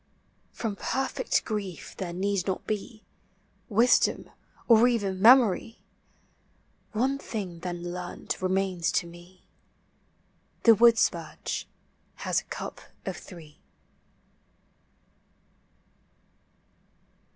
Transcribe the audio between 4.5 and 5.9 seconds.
or even memory: